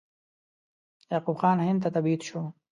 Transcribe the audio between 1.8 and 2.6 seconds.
ته تبعید شو.